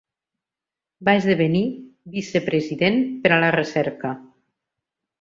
[1.09, 1.61] Va esdevenir
[2.15, 4.19] vicepresident per a la recerca.